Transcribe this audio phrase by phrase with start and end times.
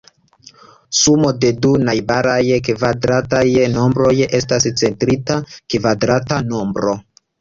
[0.99, 3.45] Sumo de du najbaraj kvadrataj
[3.77, 5.41] nombroj estas centrita
[5.75, 6.97] kvadrata nombro.